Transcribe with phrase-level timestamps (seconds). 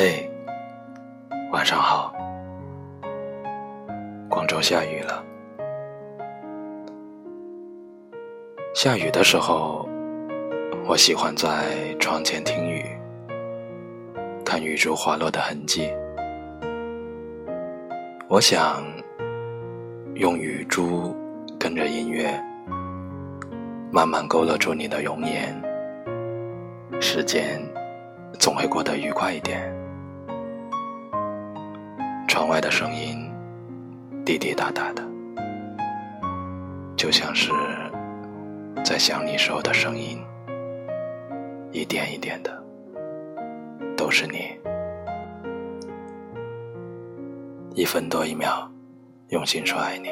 [0.00, 0.30] 嘿
[1.50, 2.14] 晚上好。
[4.30, 5.24] 广州下雨了。
[8.76, 9.88] 下雨的时候
[10.86, 12.84] 我喜欢在窗前听雨
[14.44, 15.90] 看雨珠滑落的痕迹。
[18.28, 18.84] 我想
[20.14, 21.12] 用雨珠
[21.58, 22.40] 跟着音乐
[23.90, 25.60] 慢慢勾勒出你的容颜。
[27.00, 27.60] 时间
[28.38, 29.77] 总会过得愉快一点。
[32.38, 33.28] 窗外的声音
[34.24, 35.02] 滴滴答答的，
[36.96, 37.50] 就像是
[38.84, 40.24] 在想你时候的声音，
[41.72, 42.64] 一点一点的，
[43.96, 44.56] 都是你。
[47.74, 48.70] 一分多一秒，
[49.30, 50.08] 用心说爱你。